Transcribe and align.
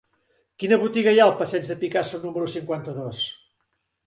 Quina 0.63 0.79
botiga 0.83 1.13
hi 1.15 1.21
ha 1.23 1.27
al 1.31 1.33
passeig 1.41 1.67
de 1.73 1.77
Picasso 1.83 2.23
número 2.25 2.49
cinquanta-dos? 2.55 3.23